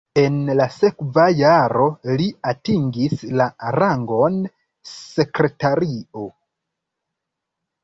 En 0.19 0.37
la 0.59 0.65
sekva 0.75 1.25
jaro 1.39 1.85
li 2.21 2.25
atingis 2.53 3.21
la 3.41 3.47
rangon 3.77 4.41
sekretario. 4.95 6.27